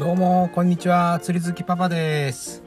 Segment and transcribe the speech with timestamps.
[0.00, 1.20] どうも、こんにちは。
[1.22, 2.62] 釣り好きパパです。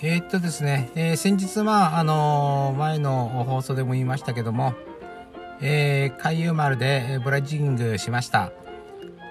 [0.00, 4.74] えー、っとですね、えー、先日、まあ、あのー、前の放送でも言いましたけども、
[5.60, 8.50] えー、海遊丸でブラッジングしました。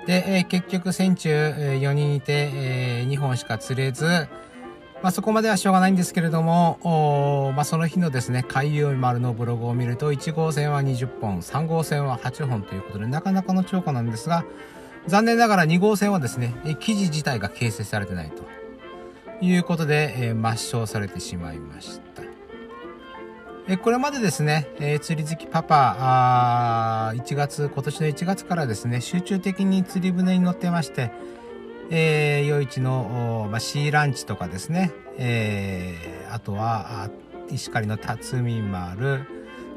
[0.07, 14.45] で、え、結局、船中、4人いて、え2本しか釣れず、まあ、そこまではしょうがないんですけれども、まあ、その日のですね、海遊丸のブログを見ると、1号線は20本、3号線は8本ということで、なかなかの超過なんですが、
[15.07, 18.43] 残念ながら2号線はですね、記事自体が形成されてないと
[19.43, 22.21] いうことで、えー、抹消されてしまいました。
[23.67, 31.11] えこれまでですね、えー、釣り好きパパ、あ1月、今年の1月からですね、集中的に釣り船に乗ってまして、
[31.89, 37.09] えー、夜市の、まあ、シーランチとかですね、えー、あとは、
[37.49, 39.25] 石狩の辰巳丸、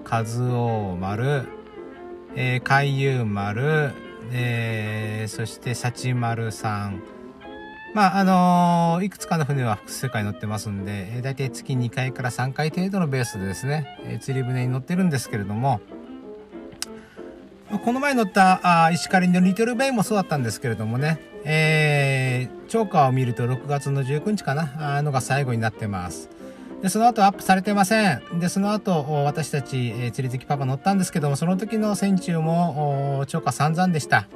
[0.09, 1.43] 和夫丸、
[2.37, 3.93] えー、海遊丸、
[4.33, 7.03] えー、そして幸丸さん。
[7.95, 15.81] まあ、あのー、いくつかの船は複数回乗ってますんで、えー、大体月2回から3回程度のベースでですね、えー、釣り船に乗ってるんですけれども、
[17.85, 26.29] この前乗ったあ石狩のリトルベイもそうだったんですけれどもね、えー、超過を見ると6月の19日かな、あのが最後になってます。
[26.85, 28.39] で、その後アップされてません。
[28.39, 34.29] で、その後、私たち、えー、釣り好きパパ乗ったんですけども、その時の船中も、超過散々でした。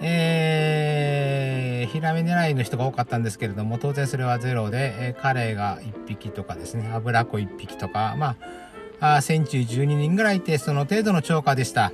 [0.00, 8.36] えー、ヒラメ狙いの人が多かったんですけれども、当然それはゼロで、えー、カレイが1匹とかですね、油子1匹とか、ま
[9.00, 11.92] あ、あ船中12人ぐらいいて、その程度の超過でした。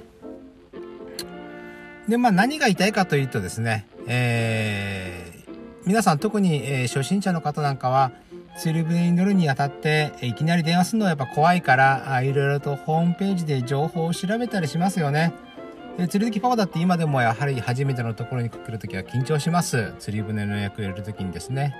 [2.06, 5.52] で、まあ何が言いたいかというとですね、えー、
[5.84, 8.12] 皆さん特に、えー、初心者の方なんかは、
[8.58, 15.32] 釣り船に乗るにあたって、いきなり電話するのはやっぱ怖いから、いろいろとホームページで情報を調べたりしますよね。
[15.96, 19.94] で釣り好きパパだって今でもやはり初めてのところにかけるときは緊張します。
[19.98, 21.74] 釣り船の予約を入れるときにですね。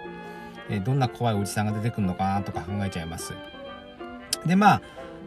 [0.71, 3.33] えどんな怖いおじさんが出てくるのかなとか考えちゃいます。
[4.47, 4.81] で、ま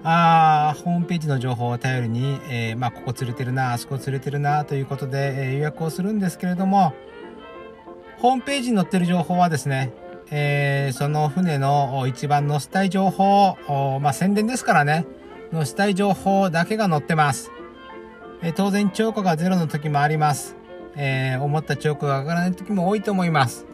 [0.04, 6.94] あ、あホームページの情報を頼りに、えー、まあ、ここ釣れてるな、あそこ釣れてるな、ということで、えー、予約をするんですけれども、
[8.20, 9.92] ホームページに載ってる情報はですね、
[10.32, 13.58] えー、その船の一番載せたい情報、
[14.02, 15.06] まあ、宣伝ですからね、
[15.52, 17.52] 載せたい情報だけが載ってます。
[18.42, 20.56] えー、当然、超過がゼロの時もあります。
[20.96, 23.66] えー、思った超過が上がらない時も多いと思います。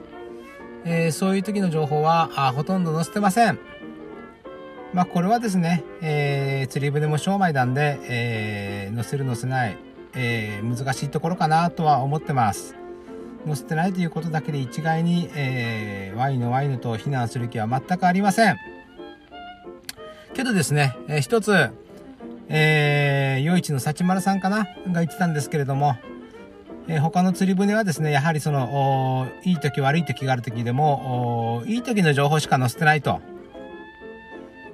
[0.86, 3.60] えー、そういう時の情報はあほとんど載せてません。
[4.94, 9.78] まあ、これはですね、えー、釣り船も商売なんで、えー、載せる載せない、
[10.16, 12.76] えー、難しいところかなとは思ってます。
[13.48, 18.58] 載せてないということだけで一概に、えー、ワインのワインと非難する気は全くありません。
[20.34, 21.72] けどですね、えー、一つ、
[22.50, 25.96] えー、余市の幸丸さんかなが言ってたんですけれども、
[26.88, 33.20] えー、他の釣り船はですね、やはりその、いい時悪い時がある時でも、いい時の情報しか載せてないと。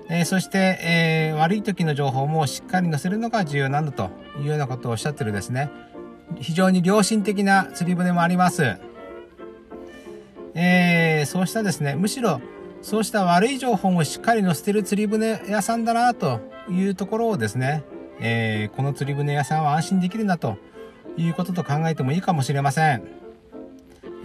[0.09, 5.71] えー、そして、えー、悪い時の情報もしっかり載せるのが重要なんだというようなことをおっしゃってるですね。
[6.39, 8.77] 非常に良心的な釣り船もあります。
[10.55, 12.41] えー、そうしたですね、むしろ
[12.81, 17.83] そうした悪い情報もしっかり載せてる釣り船屋さんだなというところをですね、
[18.19, 20.57] えー、この釣り船屋さんは安心できるなと
[21.17, 23.03] いうことと考えてもいいかもしれません。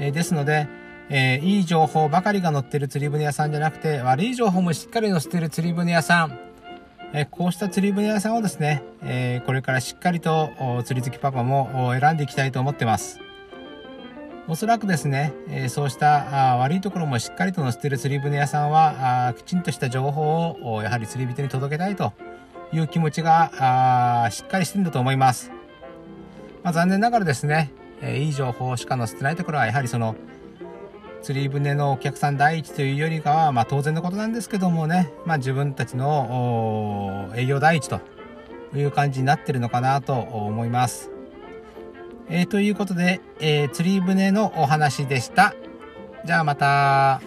[0.00, 0.68] えー、ですので、
[1.08, 6.38] えー、いい情報ばかりが載ってる釣り船屋さんじゃなくて、悪い情報もしっかり載せてる釣り船屋さん、
[7.12, 10.50] えこうした釣り船屋さんをですね、えこれからしっかりと
[10.84, 13.20] 釣り好きパパも選んでいきたいと思ってます。
[14.46, 22.12] おそらくですね、えそうしたあ悪いところもしっかりと載せている釣り船屋さんはあきちんとした情報をやはり釣り人に届けたいと
[22.72, 25.50] いう気持ちがあしっかりしてるんだと思います。
[26.62, 30.14] まあ、残念ながらですね、えいい情報しか載せてないところはやはりその
[31.28, 38.00] 釣り船のお客さん第一というよりかは、まあ当然のことなんですけどもね、まあ自分たちの営業第一と
[38.74, 41.10] いう感じになってるのかなと思います。
[42.30, 45.54] えー、ということで、えー、釣り船のお話でした。
[46.24, 47.20] じゃあまた。